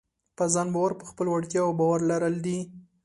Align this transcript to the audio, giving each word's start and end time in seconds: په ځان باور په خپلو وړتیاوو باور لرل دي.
په 0.37 0.43
ځان 0.53 0.67
باور 0.73 0.91
په 0.99 1.05
خپلو 1.09 1.29
وړتیاوو 1.31 1.77
باور 1.79 1.99
لرل 2.11 2.35
دي. 2.45 2.59